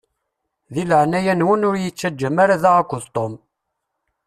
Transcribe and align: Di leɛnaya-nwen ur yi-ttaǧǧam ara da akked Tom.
Di 0.73 0.83
leɛnaya-nwen 0.89 1.67
ur 1.69 1.75
yi-ttaǧǧam 1.83 2.35
ara 2.43 2.55
da 2.63 2.71
akked 2.81 3.03
Tom. 3.15 3.33